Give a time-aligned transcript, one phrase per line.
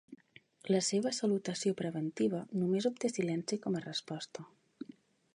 [0.75, 4.47] La seva salutació preventiva només obté silenci com a resposta.